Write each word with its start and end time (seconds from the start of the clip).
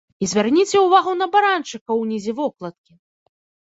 І 0.25 0.29
звярніце 0.31 0.77
ўвагу 0.85 1.13
на 1.21 1.29
баранчыка 1.37 2.01
ўнізе 2.01 2.39
вокладкі! 2.43 3.03